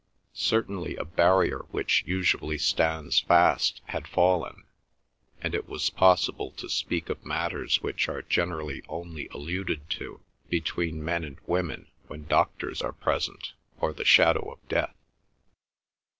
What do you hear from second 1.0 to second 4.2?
barrier which usually stands fast had